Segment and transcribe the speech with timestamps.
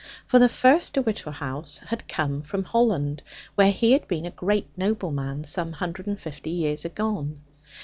[0.25, 3.21] For the first De Whichehalse had come from Holland,
[3.53, 7.41] where he had been a great nobleman, some hundred and fifty years agone.